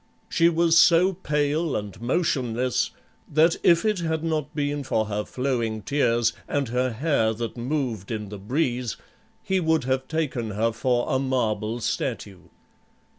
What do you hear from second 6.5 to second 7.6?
her hair that